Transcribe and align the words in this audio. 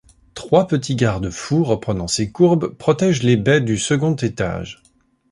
Trois 0.33 0.65
petits 0.67 0.95
garde-fous 0.95 1.63
reprenant 1.63 2.07
ces 2.07 2.31
courbes 2.31 2.75
protègent 2.75 3.21
les 3.21 3.37
baies 3.37 3.61
du 3.61 3.77
second 3.77 4.15
étage. 4.15 4.81